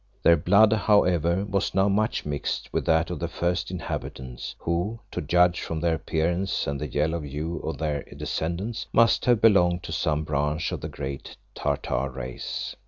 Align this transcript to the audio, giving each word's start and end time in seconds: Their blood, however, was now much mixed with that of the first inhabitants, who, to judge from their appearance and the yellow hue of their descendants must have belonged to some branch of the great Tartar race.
Their 0.23 0.35
blood, 0.35 0.73
however, 0.73 1.45
was 1.47 1.75
now 1.75 1.87
much 1.87 2.25
mixed 2.25 2.73
with 2.73 2.85
that 2.87 3.11
of 3.11 3.19
the 3.19 3.27
first 3.27 3.69
inhabitants, 3.69 4.55
who, 4.57 4.99
to 5.11 5.21
judge 5.21 5.61
from 5.61 5.79
their 5.79 5.93
appearance 5.93 6.65
and 6.65 6.81
the 6.81 6.87
yellow 6.87 7.19
hue 7.21 7.57
of 7.59 7.77
their 7.77 8.01
descendants 8.17 8.87
must 8.91 9.25
have 9.25 9.39
belonged 9.39 9.83
to 9.83 9.91
some 9.91 10.23
branch 10.23 10.71
of 10.71 10.81
the 10.81 10.89
great 10.89 11.37
Tartar 11.53 12.09
race. 12.09 12.75